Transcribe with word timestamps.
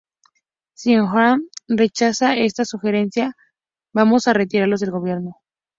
Si 0.73 0.93
Ennahda 0.95 1.37
rechaza 1.67 2.35
esta 2.35 2.65
sugerencia, 2.65 3.35
vamos 3.93 4.27
a 4.27 4.33
retirarlos 4.33 4.79
del 4.79 4.89
gobierno". 4.89 5.35